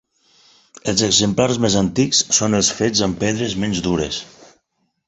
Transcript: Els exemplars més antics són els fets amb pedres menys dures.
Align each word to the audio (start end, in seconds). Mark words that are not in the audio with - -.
Els 0.93 1.03
exemplars 1.07 1.59
més 1.67 1.77
antics 1.83 2.25
són 2.41 2.61
els 2.61 2.73
fets 2.81 3.07
amb 3.11 3.21
pedres 3.27 3.59
menys 3.67 3.87
dures. 3.91 4.25